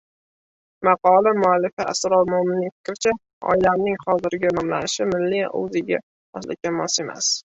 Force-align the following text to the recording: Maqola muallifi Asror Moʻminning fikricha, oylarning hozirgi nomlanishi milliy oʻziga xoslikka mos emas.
Maqola 0.87 1.33
muallifi 1.41 1.83
Asror 1.91 2.23
Moʻminning 2.29 2.71
fikricha, 2.71 3.13
oylarning 3.53 4.01
hozirgi 4.07 4.53
nomlanishi 4.59 5.09
milliy 5.13 5.47
oʻziga 5.63 6.03
xoslikka 6.03 6.73
mos 6.83 6.99
emas. 7.05 7.33